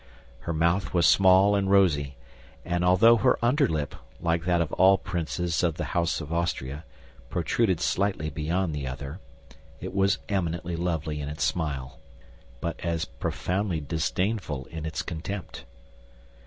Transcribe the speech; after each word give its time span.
Her 0.39 0.51
mouth 0.53 0.95
was 0.95 1.05
small 1.05 1.53
and 1.55 1.69
rosy; 1.69 2.15
and 2.65 2.83
although 2.83 3.17
her 3.17 3.37
underlip, 3.45 3.93
like 4.19 4.45
that 4.45 4.59
of 4.59 4.73
all 4.73 4.97
princes 4.97 5.61
of 5.61 5.75
the 5.77 5.83
House 5.93 6.19
of 6.19 6.33
Austria, 6.33 6.85
protruded 7.29 7.79
slightly 7.79 8.31
beyond 8.31 8.73
the 8.73 8.87
other, 8.87 9.19
it 9.79 9.93
was 9.93 10.17
eminently 10.27 10.75
lovely 10.75 11.21
in 11.21 11.29
its 11.29 11.43
smile, 11.43 11.99
but 12.61 12.79
as 12.79 13.05
profoundly 13.05 13.79
disdainful 13.79 14.65
in 14.71 14.87
its 14.87 15.03
contempt. 15.03 15.65